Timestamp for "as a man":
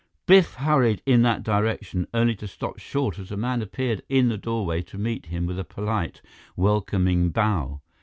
3.19-3.61